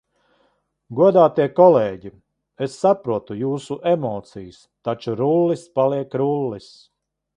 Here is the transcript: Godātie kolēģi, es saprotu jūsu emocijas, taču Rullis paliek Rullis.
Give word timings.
Godātie 0.99 1.45
kolēģi, 1.59 2.11
es 2.67 2.77
saprotu 2.85 3.37
jūsu 3.41 3.77
emocijas, 3.93 4.59
taču 4.89 5.15
Rullis 5.21 5.67
paliek 5.77 6.19
Rullis. 6.23 6.73